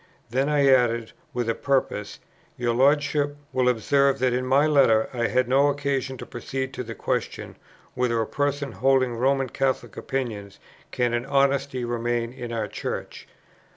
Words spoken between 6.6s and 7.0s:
to the